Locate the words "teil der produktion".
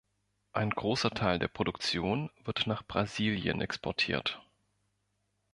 1.11-2.31